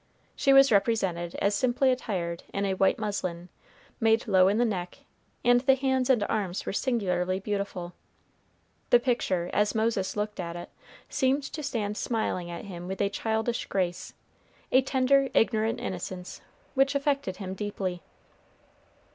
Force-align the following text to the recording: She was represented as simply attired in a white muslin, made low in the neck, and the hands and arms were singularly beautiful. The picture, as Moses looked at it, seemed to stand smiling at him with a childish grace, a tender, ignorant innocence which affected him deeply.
She 0.35 0.51
was 0.51 0.71
represented 0.71 1.35
as 1.35 1.53
simply 1.53 1.91
attired 1.91 2.41
in 2.51 2.65
a 2.65 2.73
white 2.73 2.97
muslin, 2.97 3.49
made 3.99 4.25
low 4.27 4.47
in 4.47 4.57
the 4.57 4.65
neck, 4.65 4.97
and 5.45 5.61
the 5.61 5.75
hands 5.75 6.09
and 6.09 6.23
arms 6.27 6.65
were 6.65 6.73
singularly 6.73 7.39
beautiful. 7.39 7.93
The 8.89 8.99
picture, 8.99 9.51
as 9.53 9.75
Moses 9.75 10.17
looked 10.17 10.39
at 10.39 10.55
it, 10.55 10.71
seemed 11.07 11.43
to 11.53 11.61
stand 11.61 11.97
smiling 11.97 12.49
at 12.49 12.65
him 12.65 12.87
with 12.87 12.99
a 12.99 13.09
childish 13.09 13.67
grace, 13.67 14.15
a 14.71 14.81
tender, 14.81 15.29
ignorant 15.35 15.79
innocence 15.79 16.41
which 16.73 16.95
affected 16.95 17.37
him 17.37 17.53
deeply. 17.53 18.01